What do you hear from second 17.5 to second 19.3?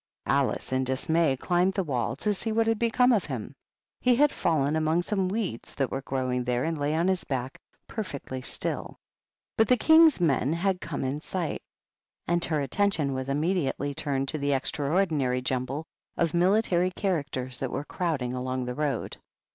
that were crowding along the road.